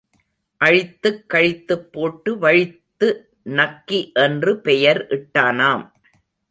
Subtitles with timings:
[0.61, 3.09] அழித்துக் கழித்துப் போட்டு வழித்து
[3.51, 5.87] நக்கி என்று பெயர் இட்டானாம்!